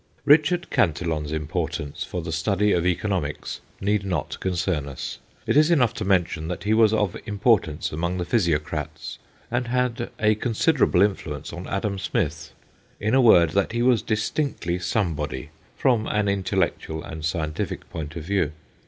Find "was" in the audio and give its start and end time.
6.73-6.91, 13.83-14.01